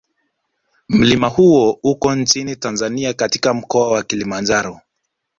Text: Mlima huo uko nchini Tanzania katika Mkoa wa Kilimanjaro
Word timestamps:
Mlima 0.89 1.27
huo 1.29 1.79
uko 1.83 2.15
nchini 2.15 2.55
Tanzania 2.55 3.13
katika 3.13 3.53
Mkoa 3.53 3.91
wa 3.91 4.03
Kilimanjaro 4.03 4.81